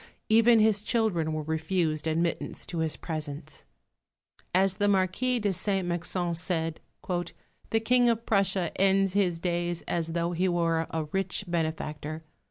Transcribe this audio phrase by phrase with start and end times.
[0.29, 3.65] Even his children were refused admittance to his presence.
[4.51, 6.79] As the Marquis de Saint Mexent said,
[7.69, 12.23] "The King of Prussia ends his days as though he were a rich benefactor.